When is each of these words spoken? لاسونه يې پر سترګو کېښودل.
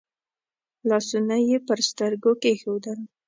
لاسونه 0.89 1.35
يې 1.47 1.57
پر 1.67 1.79
سترګو 1.89 2.31
کېښودل. 2.41 2.99